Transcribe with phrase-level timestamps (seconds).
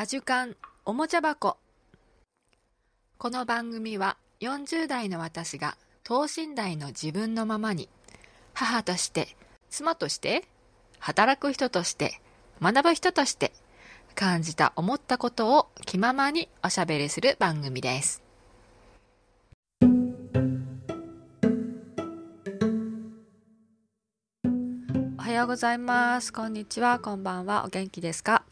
[0.00, 1.56] アジュカンおもちゃ箱。
[3.18, 7.88] この番組は40代の私が等身大の自分のままに
[8.54, 9.34] 母として
[9.70, 10.44] 妻として
[11.00, 12.20] 働く人として
[12.62, 13.50] 学ぶ人として
[14.14, 18.27] 感じた思ったことを気ままにおしゃべりする番組です。
[25.38, 26.32] ようございます。
[26.32, 26.98] こんにちは。
[26.98, 27.64] こんばんは。
[27.64, 28.42] お元気ですか？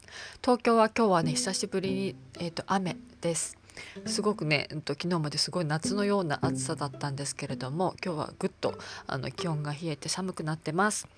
[0.40, 3.58] 東京は今日はね久しぶりに、えーと、雨です。
[4.04, 11.08] すごくね、うんと、昨日まですごい夏のような暑さだったんですけれども今日はぐっとあの気温が冷えて寒くなってます。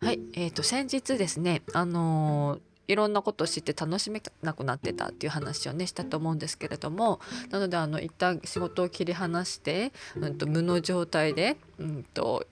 [0.00, 7.20] はいえーと、先日ですねあのーいろんなことを知って楽しめなくなってたっていう話をねしたと思うんですけれども
[7.50, 12.44] なのであの一旦仕事を切り離して、うんと、無の状態で、うんと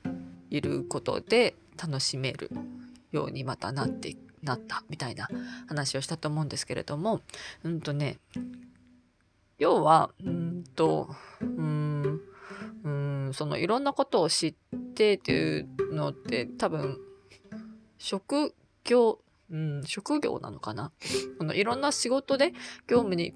[0.49, 2.51] いることで楽しめる
[3.13, 5.29] ようにまたなってなったみたいな
[5.69, 7.21] 話をしたと思うんですけれども
[7.63, 8.19] うんとね
[9.59, 12.21] 要はうんとうん
[12.85, 14.55] うんそのいろんなことを知っ
[14.95, 16.99] てっていうのって多分
[17.99, 19.19] 職業
[19.53, 20.93] うん、職業なのかな？
[21.41, 22.53] あのいろんな仕事で
[22.87, 23.35] 業務に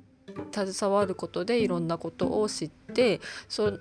[0.53, 3.77] 携わることでいろんなことを知ってそ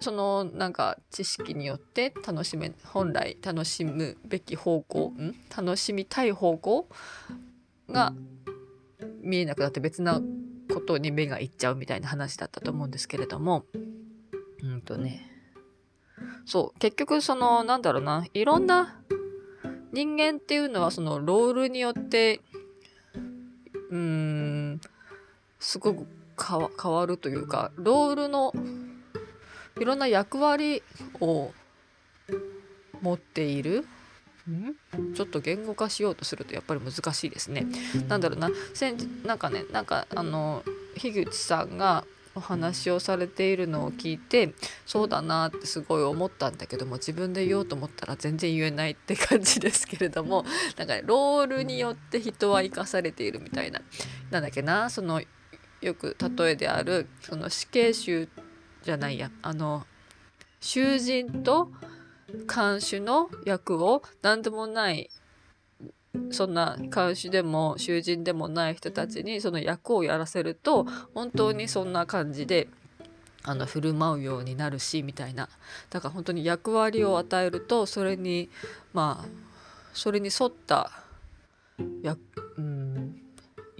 [0.00, 6.88] そのなんか知識によって楽しめ本来楽しむべき方向ん楽しみたい方向
[7.88, 8.12] が
[9.22, 10.20] 見えなくなって別な
[10.72, 13.64] ことに目がいっちゃうみたいな話だったと思うんですけれども。
[14.62, 15.26] うんとね。
[16.44, 18.26] そう結局そのなんだろうな。
[18.32, 19.00] いろんな
[19.92, 22.40] 人間っていうのはそのロールによって
[23.90, 24.80] うーん
[25.58, 26.06] すごく
[26.80, 28.52] 変わるというかロールの
[29.78, 30.82] いろんな役割
[31.20, 31.52] を
[33.00, 33.86] 持っている。
[34.50, 34.74] ん
[35.14, 37.66] ちょっと言語化しようとするとやっぱり難しいですね。
[38.08, 38.50] なんだろうな。
[38.74, 40.64] せんなんかねなんかあの
[40.96, 42.04] 樋口さんが
[42.34, 44.54] お話をされているのを聞いて
[44.86, 50.44] そうだなってすごい思ったんだけども自分で言おうと思ったら全然言えないって感じですけれども
[50.76, 53.80] なんか、ね、ロールによって人は生かされているみたいな。
[54.30, 55.20] なんだっけなその
[55.80, 58.28] よく例えであるその死刑囚
[58.82, 59.30] じゃないや。
[59.42, 59.86] あの
[60.60, 61.70] 囚人と
[62.46, 65.10] 看守の役を何でもない
[66.30, 72.68] そんな看守でも囚人でもない人たちにその役をやらせると本当にそんな感じで
[73.42, 75.48] あの振る舞うようになるしみたいな。
[75.88, 78.50] だから本当に役割を与えるとそれに
[78.92, 79.28] まあ
[79.94, 80.90] それに沿った
[82.02, 82.20] や、うん、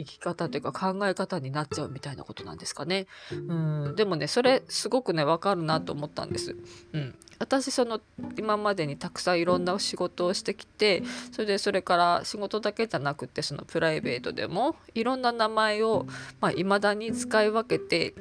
[0.04, 3.06] 生き方というか考え方になっちゃうみたいなことなんですかね。
[3.32, 6.56] うんでもねそれすごくね分かるなと思ったんです。
[6.92, 8.00] うん、私その
[8.38, 11.02] 今までにたくさんいろんな仕事をしてきて
[11.32, 18.14] それでそれから仕事だけじゃなくてそのプライベートでもいろんな名前をいまあ、未だに使い分けて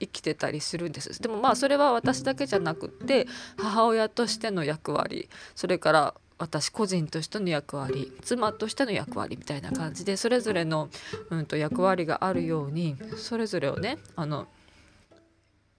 [0.00, 3.26] 生きてたりするんですでもまあそれは私だけじゃなくって
[3.56, 10.88] 母親としての役割それから私個人としての役割妻としての役割みたいな感じでそれぞれの、
[11.30, 14.46] うん、と役割があるようにそれぞれをねあの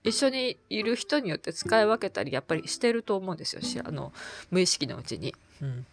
[0.04, 4.14] 一緒にいる人によって使い分けたりやっぱりしてると思うんですよあの
[4.50, 5.36] 無意識のうちに。
[5.62, 5.86] うん。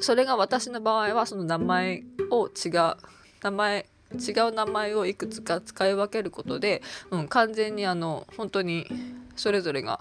[0.00, 2.96] それが私の場合はその名前を違う
[3.42, 8.86] 名前違う名前をいくつか使い分けることで、うん、完全にあの本当に
[9.34, 9.98] それぞれが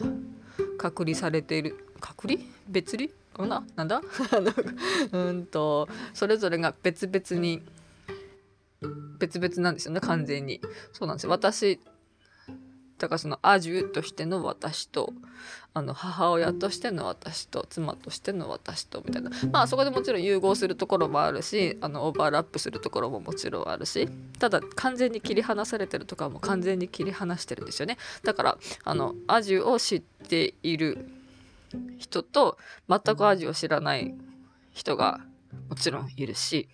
[0.77, 2.41] 隔離されている隔離？
[2.67, 3.09] 別離？
[3.33, 3.63] かな？
[3.75, 4.01] なんだ？
[5.11, 7.61] うんとそれぞれが別々に
[9.19, 10.61] 別々なんですよね完全に。
[10.93, 11.29] そうなんですよ。
[11.29, 11.79] 私
[12.97, 15.11] だからそのアジュとしての私と
[15.73, 19.31] あの母親としての私と妻としての私とみたいな。
[19.51, 27.97] まあそこでもちろん融合するところもあるしあのオーバーラップするところももちろんあるしただ完全に切り離されてるとかも完全に切り離してるんですよね。
[28.23, 31.07] だからあのアジュを知っている
[31.97, 32.57] 人と
[32.89, 34.13] 全く味を知らない
[34.71, 35.21] 人が
[35.69, 36.69] もちろんいるし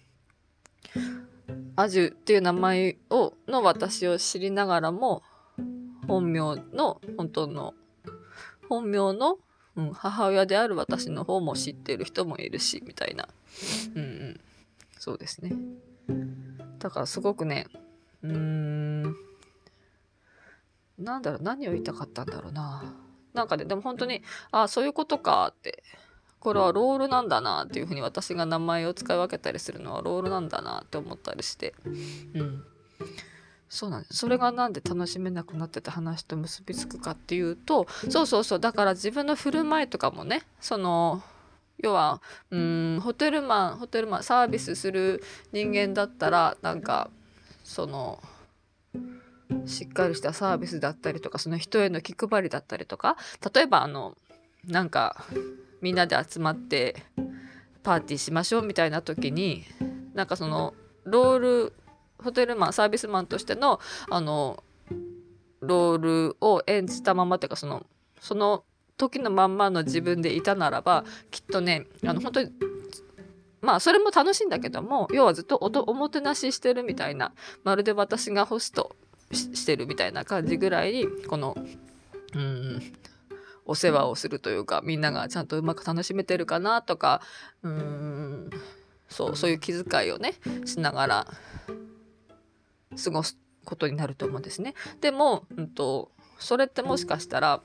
[1.76, 5.24] アジュっていう名前をの私を知りながらも
[6.08, 6.40] 本名
[6.74, 7.74] の本当の
[8.70, 9.38] 本名の、
[9.76, 13.28] うん、母親である私の方も知ってる人もいるしみたいな。
[13.96, 14.40] うんうん。
[15.00, 15.54] そうですね。
[16.80, 17.68] だからすごくね
[18.24, 19.16] うーん
[20.98, 23.07] なんだろう何を言いたかったんだろうな。
[23.38, 25.84] なんかねでも本当にああそういうことかって。
[26.40, 31.74] これはロールなんだなっていうふうに私が名前を使い分けたりするのはロールなんだなって思ったりして。
[32.36, 32.64] うん。
[33.70, 41.22] そうなんですそれがなんで楽しめなくなってた話と結びつくかっていうとそうそうそうだから自分の振る舞いとかもねその
[41.78, 47.10] 要はうんホテルマンホテルマンサービスする人間だったらなんか
[47.64, 48.24] その
[49.66, 53.18] しっかりしたサービスだったりとかその人への気配りだったりとか
[53.54, 54.16] 例えばあの
[54.66, 55.26] なんか
[55.82, 56.96] みんなで集まって
[57.84, 59.64] パーティーしましょうみたいな時に
[60.14, 60.74] なんかその
[61.06, 61.74] ロール
[62.22, 63.80] ホテルマンサービスマンとしての
[64.10, 64.64] あの
[65.62, 67.86] ロールを演じたままっていうかその
[68.20, 68.64] その
[68.98, 72.52] 時のまんまの自分でいたならばきっとねあの本当に
[73.62, 77.34] まあそれも楽しいんだけども要はずっとおもてなししてるみたいな
[77.64, 78.96] まるで私がホスト
[79.32, 81.56] してるみたいな感じぐらいにこの
[82.34, 82.82] うん
[83.66, 87.22] お世話をするというかみんながちゃんとうまく楽しめてるかなとか
[87.64, 88.50] うん
[89.10, 90.34] そうそういう気遣いをね
[90.66, 91.28] しながら
[93.04, 93.38] 過ごす
[93.68, 94.74] ことになると思うんですね。
[95.02, 96.10] でも、うんと、
[96.40, 97.62] それってもしかしたら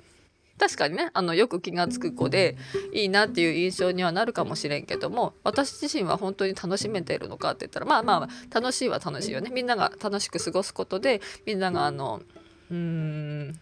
[0.63, 2.57] 確かにねあのよく気が付く子で
[2.93, 9.51] いいなっていう印象にはなるかもしれんけども私自身は本当に楽しめているのかって言ったらまあまあ楽しいは楽しいよね。
[9.53, 12.23] みんなが楽しく過ごすことでみんながあの
[12.71, 13.61] うーん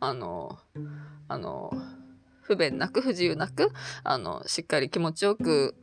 [0.00, 0.58] あの
[1.28, 1.72] あの
[2.42, 3.70] 不便なく不自由なく
[4.02, 5.76] あのしっかり気持ちよく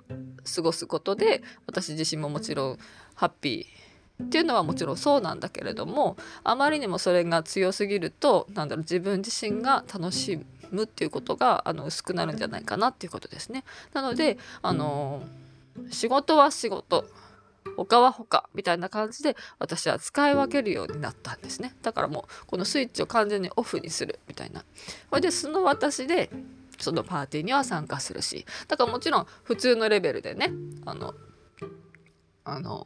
[0.54, 2.78] 過ごすことで私自身ももちろん
[3.16, 3.91] ハッピー
[4.22, 10.40] っていうのはもちろんそうなんだけれどもあまりにもそれが強すぎるとなんだろう自分自身が楽し
[10.72, 13.64] むっていうことがあの薄くなるんじゃないかなっていうことですね。
[13.94, 15.24] なのであの
[15.90, 17.06] 仕事は仕事
[17.78, 21.76] 他は他みたいな感じで私は使い分けるようになったんですね。
[21.82, 24.64] だからもうこのスイッチを完全にオフにするみたいな。
[25.10, 26.30] それでその私で
[26.80, 28.46] そのパーティーには参加するし。
[28.68, 30.52] だからもちろん普通のレベルでね
[30.86, 31.14] あの
[32.44, 32.86] あの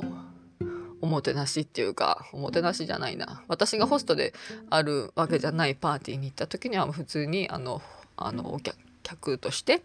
[1.06, 3.44] おもてなしっていうかおもてなしじゃないな。
[3.48, 4.34] 私がホストで
[4.72, 7.84] あるわけじゃないパーティーに行った時には普通にあの
[8.18, 8.60] あのお
[9.04, 9.84] 客として、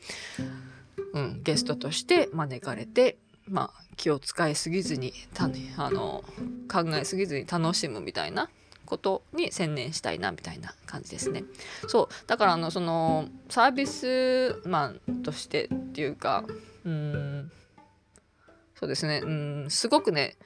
[1.12, 5.12] うん、ゲストとして招かれて、まあ、気を使いすぎずに
[5.76, 6.24] あの
[6.72, 8.48] 考えすぎずに楽しむみたいな
[8.86, 11.44] ことに専念したいなみたいな感じですね。
[11.86, 16.44] そうだからあのそのサービスマンとしてっていうか
[16.86, 17.52] うん
[18.74, 19.20] そうですね。
[19.22, 20.36] うんすごくね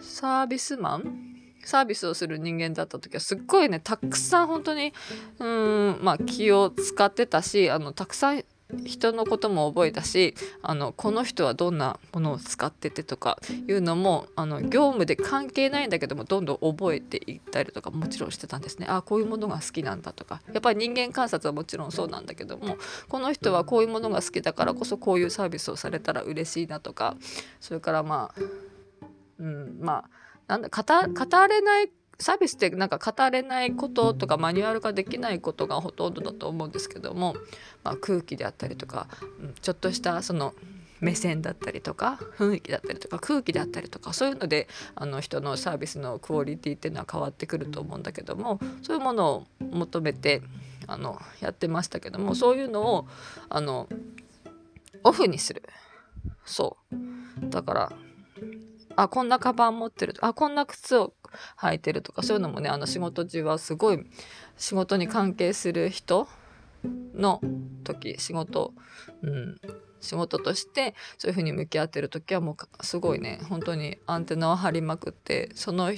[0.00, 1.36] サービスマン？
[1.64, 4.92] サービスをする人間だった時はすっごいねたくさん本当に
[5.40, 8.44] うんまあ気を使ってたしあのたくさん
[8.84, 13.38] 人のことも覚えたしあのこの人はどんなものを使っててとか
[13.68, 18.86] いうのもあの業務で関係ないんだけどもどんどん覚えていったりとかもちろんしてたんですね。
[18.88, 20.40] あこういうものが好きなんだとか。
[20.52, 22.76] やっぱり人間観察はもちろんそうなんだけども
[23.08, 27.16] この人はこういうものが好きだからこそこういうサービスをされたら嬉しいなとか
[27.60, 28.40] それからまあ
[29.38, 30.10] うん、まあ
[30.46, 37.34] なんだ語語れないサービスってなんか語れないこととかマニュアル化できないことがほとんどだと思うんですけども、
[37.84, 39.06] まあ、空気であったりとか、
[39.40, 40.54] うん、ちょっとしたその
[41.00, 50.42] 目線だったりとか雰囲気だったりとか空気であったりとかそういうのであの人のサービスのクオリティっていうのは変わってくると思うんだけどもそういうものを求めて
[50.86, 53.08] あのやってましたけどもそういうのを
[53.50, 53.88] あの
[55.04, 55.62] オフにする。
[56.44, 57.50] そう。
[57.50, 57.92] だから
[58.96, 61.14] あこんなカバン持ってるあこんな靴を
[61.58, 64.04] 履いてるとかそういうのもねあの仕事中はすごい
[64.56, 66.28] 仕事に関係する人
[67.14, 67.40] の
[67.84, 68.72] 時仕事
[69.22, 69.60] うん
[70.00, 75.92] 仕事としてそういうふうに向き合ってる時はもうすごいね本当にアンテナを張りまくってその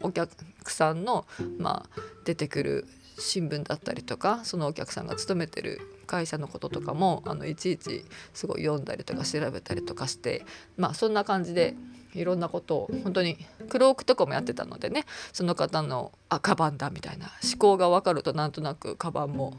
[0.00, 0.30] お客
[0.70, 1.26] さんの、
[1.58, 2.86] まあ、出てくる
[3.18, 10.44] 新聞だったりとかそのお客さんが勤めてる会社のこととかもあのいちいちすごい読んだりとか調べたりとかして
[10.76, 11.74] まあそんな感じで
[12.14, 13.36] いろんなことを本当に
[13.68, 19.54] クロークとかもやってたのでねその方のあカバンだみたいな思考が分かるとなんとなくカバンも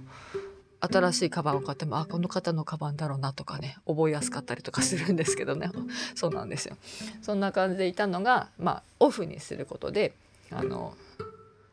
[0.81, 5.69] 新しいカバンを買ってもあこの方のカバンだろうなとかね覚えやすかったりとかするんですけどね
[6.15, 6.77] そうなんですよ。
[7.21, 10.13] そんな感じでいたのが、まあ、オフにすることで
[10.51, 10.93] あの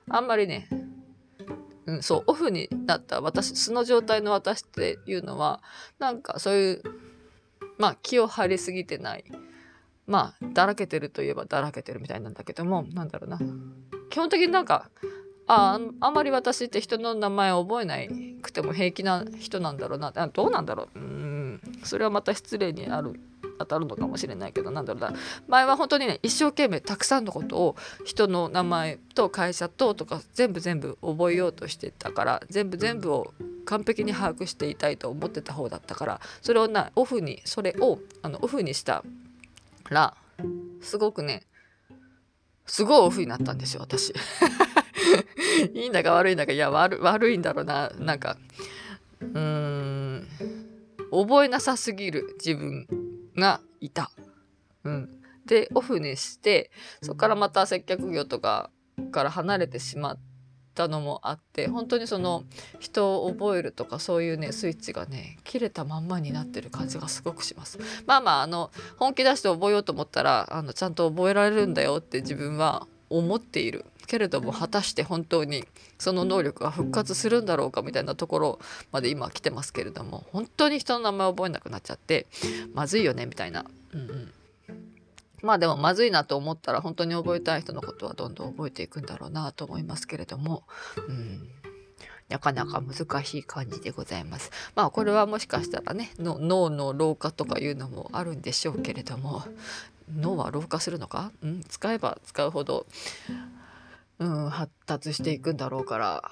[0.09, 0.69] あんまりね
[1.87, 5.63] うん、そうオフになった私素の状態の私っていうのは
[6.01, 6.83] なんかそういう
[7.79, 9.25] まあ気を張りすぎてない
[10.07, 13.39] まあだらけてるといえばだらけてるみたいなんだけどもなんだろうな。
[14.11, 14.91] 基本的になんか
[15.47, 17.97] ああんまり私って人の名前を覚えな
[18.43, 20.11] くても平気な人なんだろうな。
[20.11, 20.99] どうなんだろう。
[20.99, 21.61] うん。
[21.85, 23.21] それはまた失礼にある
[23.59, 25.13] 当たるのかもしれないけどなんだろうな。
[25.49, 33.33] 前は本当にね一生懸命たくさんのことを人の名前と会社ととか全部全部覚えようとしてたから全部全部を
[33.65, 39.03] 完璧に把握していたいと思ってた方だったからそれをなオフにそれをあのオフにした
[39.91, 40.17] ら
[40.81, 41.43] すごくね
[42.67, 44.13] すごいオフになったんですよ私
[45.75, 48.37] いいんだか悪いんだかいや悪悪いんだろうななんか
[49.21, 50.29] うーん
[51.11, 52.87] 覚えなさすぎる自分
[53.37, 54.11] がいた。
[54.85, 55.09] うん、
[55.47, 56.71] でオフにして
[57.03, 58.71] そこからまた接客業とか
[59.11, 60.36] から離れてしまって
[60.77, 62.45] たのもあって本当にその
[62.79, 67.79] 人を覚えるとかそういうねスイッチがね切れたまんまになってる感じがすごくします。
[68.07, 73.87] まあまああの本気出して覚えようと思ったらあのちゃんと覚えられるんだよって自分は思っている。
[74.07, 75.65] けれども果たして本当に
[75.99, 78.59] その能力が復活するんだろうかみたいなところ
[78.93, 82.27] まで今来てますけれども本当に人の名前覚えなくなっちゃって
[82.73, 83.67] まずいよねみたいな。
[83.93, 84.33] うんうん
[85.47, 90.65] まあでもまずいなと思ったら本当に覚えたい人のことはどんどん覚えていくんだろうなと思いますけれども、
[91.09, 91.49] うん、
[92.29, 94.51] なかなか難しい感じでございます。
[94.75, 99.45] まあこれはもしかしたらね脳の老化とかいうのもあるんでしょうけれども。
[100.15, 102.87] 脳は老化するのか、うん、使えば使うほど、
[104.21, 106.23] うん、発達していくんだろうから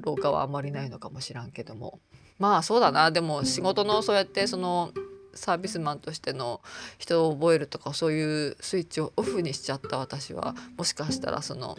[0.00, 1.98] 老化はあまりないのかもしらんけども。
[2.38, 3.10] まあそうだな。
[3.10, 4.92] でも仕事のそうやってその
[5.36, 6.60] サービスマンとしての
[6.98, 11.78] 人を覚えるとかそういうスイッチをオフにしちゃった私はもしかしたらその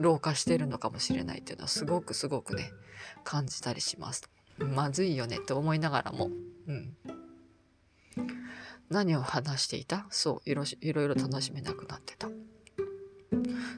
[0.00, 2.70] 老化してるのかもしれないっていうのはすごくすごくね
[3.22, 4.22] 感じたりします。
[4.58, 6.30] まずいよねって思いながらも、
[6.68, 6.96] うん、
[8.88, 10.06] 何を話していた？
[10.10, 12.28] そういろいろいろ楽しめなくなってた。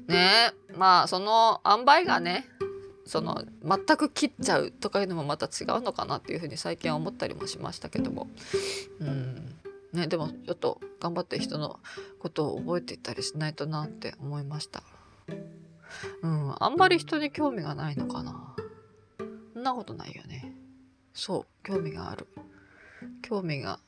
[0.06, 2.46] ねえまあその塩梅がね
[3.06, 8.28] その全く切っちゃうとかいうのもまた違うのかなっていうふうに最近は思ったりもしましたけども。
[9.00, 9.54] うん。
[9.92, 11.78] ねでもちょっと頑張って人の
[12.18, 14.82] ことを覚えていったりしないとなって思いました。
[16.22, 18.56] うんあんまり人に興味がないのかな。
[19.54, 20.52] そんなことないよね。
[21.14, 22.26] そう興味がある。
[23.22, 23.78] 興味が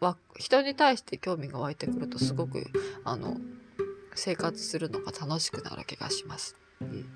[0.00, 2.66] わ人に対して興味が湧いてくるとすごく
[3.04, 3.36] あの
[4.14, 6.56] 生活するのが楽しくなる気がします。
[6.80, 7.06] うん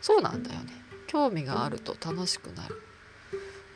[0.00, 0.72] そうなんだよね。
[1.06, 2.82] 興味があると楽しくなる。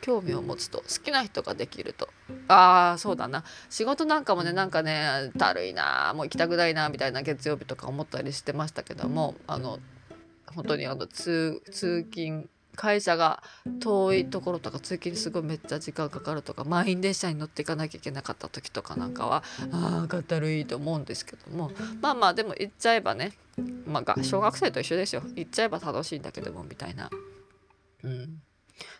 [0.01, 2.09] 興味を持つと好きな人ができると。
[2.47, 3.43] ああそうだな。
[3.69, 9.79] 仕事なんかもねなんかねだるいなもう行きたくないなみたいな月曜日とか思ったりしてましたけどもあの
[10.53, 13.41] 本当にあの通勤会社が
[13.79, 21.71] 遠いところとか通勤にすごいめっちゃ時間かかるとか満員電車に乗っていかなきゃいけなかった時とかなんかはああかったるいと思うんですけども。
[22.01, 23.33] まあまあでも行っちゃえばね
[23.85, 25.23] まあ小学生と一緒ですよ。
[25.35, 27.09] 行っちゃえば楽しいんだけどもみたいな。
[28.03, 28.41] うん。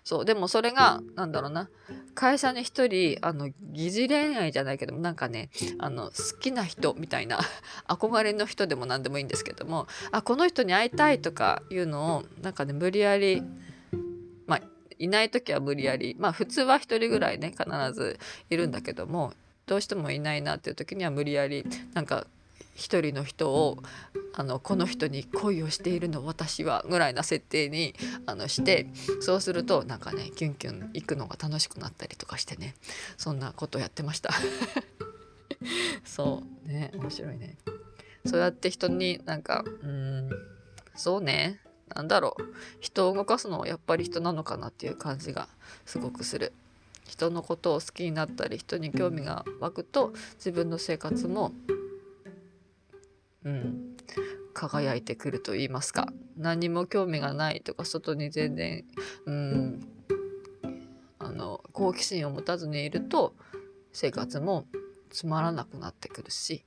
[0.03, 1.69] そうでもそれがなんだろうな。
[2.13, 7.39] 会社に一人あの疑似恋愛じゃないけどもなんかねあの好きな人みたいな
[7.87, 13.43] 憧れの人でも何でもいいんですけどもあこの人に会いたいとかいうのをなんかね無理やり
[14.47, 14.61] まあ
[14.97, 18.17] いない時は無理やりまあ普通は一人ぐらいね必ず
[18.49, 19.33] いるんだけども
[19.65, 22.27] どうしてもいないなっていう時には無理やりなんか
[22.75, 23.77] 一人の人を
[24.37, 28.87] あのこの人に恋をしているの私はぐらいな設定にあのして
[29.21, 32.75] そうするとなんかねキュンキュン行くのが楽しくなったりとかしてね
[33.15, 34.31] そんなことやってました。
[36.03, 37.57] そうね面白いね。
[38.25, 40.29] そうやって人になんかうん
[40.95, 41.61] そうね
[41.95, 42.43] なんだろう。
[42.81, 45.47] 人を動かすのはやっぱり人なのかなっていう感じが
[45.85, 46.51] すごくする。
[47.07, 51.53] 人のことを好きになったり人に興味が湧くと自分の生活も
[53.45, 53.94] うん、
[54.69, 56.11] 輝いてくると言いますか。
[56.37, 58.85] 何も興味がないとか外に全然、
[59.25, 59.87] うん、
[61.19, 63.33] あの好奇心を持たずにいると
[63.93, 64.65] 生活も
[65.09, 66.65] つまらなくなってくるし。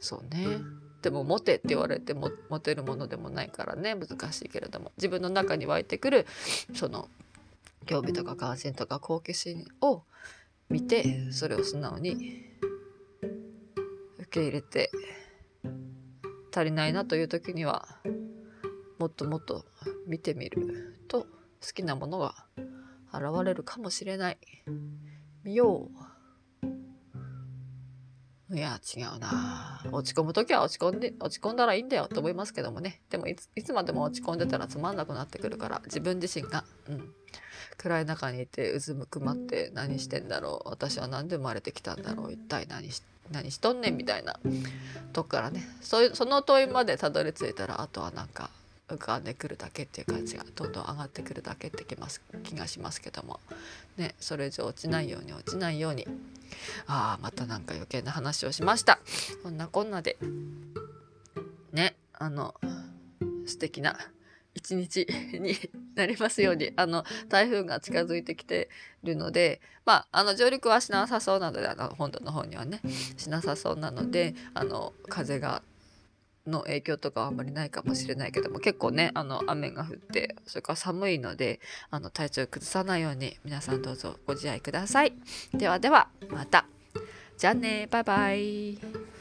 [0.00, 0.58] そうね。
[1.02, 3.94] でもモテって言われてもモテるものでもないからね。
[3.94, 4.92] 難しいけれども。
[4.96, 6.26] 自分の中に湧いてくる
[6.74, 7.08] その
[7.86, 10.02] 興味とか関心とか好奇心を
[10.68, 12.44] 見てそれを素直に
[14.18, 14.90] 受け入れて
[16.56, 17.86] 足りないなという時には
[18.98, 19.66] もっともっと
[20.06, 21.28] 見てみると好
[21.74, 22.46] きなものが
[23.12, 24.38] 現れるかもしれない。
[25.44, 26.15] 見よう。
[28.50, 29.82] いや違うな。
[29.90, 33.00] 落ち込む時は落ち込んで落ち込んだらいいんだよと思いますけどもね。
[33.10, 37.12] でもいついつまでも落ち込んでたらつまんなくなってくるから自分自身が、うん、
[37.76, 40.68] 暗い中にいてうずむくまって何してんだろう。
[40.68, 42.32] 私は何で生まれてきたんだろう。
[42.32, 44.38] 一体何して何しとんねんみたいな。
[45.12, 45.66] とこからね。
[45.80, 48.50] そういうその問いまでたどり着いたらあとはなんか
[48.88, 53.40] 浮かんでくるだけっていう感じがどんどん上がってくるだけってきます気がしますけども。
[53.96, 56.06] ねそれ以上落ちないように落ちないように。
[56.86, 59.00] ああまたなんか余計な話をしました。
[59.42, 60.16] こんなこんなで。
[61.72, 62.54] ねあの
[63.46, 63.98] 素敵な
[64.54, 65.54] 一日に
[65.96, 66.72] なりますように。
[66.76, 68.68] あの台風が近づいてきて
[69.02, 72.80] るのでまああの上陸はしなさそうなのであの本土の方にはね
[73.16, 75.62] しなさそうなのであの風が
[76.46, 81.60] の影響とかはあんまりないかもしれないけども結構ねあの雨が降ってそれから寒いので
[81.90, 85.12] あの体調を崩さないように皆さんどうぞご自愛ください。
[85.52, 86.66] ではではまた。
[87.36, 89.15] じゃあねバイバイ。